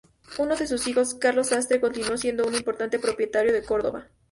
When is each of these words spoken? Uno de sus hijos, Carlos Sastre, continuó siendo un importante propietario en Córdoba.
Uno 0.39 0.55
de 0.55 0.65
sus 0.65 0.87
hijos, 0.87 1.13
Carlos 1.13 1.49
Sastre, 1.49 1.79
continuó 1.79 2.17
siendo 2.17 2.47
un 2.47 2.55
importante 2.55 2.97
propietario 2.97 3.53
en 3.55 3.63
Córdoba. 3.63 4.07